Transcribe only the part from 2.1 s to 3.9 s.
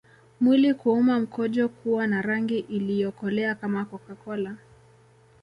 rangi iliyokolea kama